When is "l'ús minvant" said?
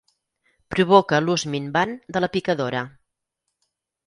1.25-1.93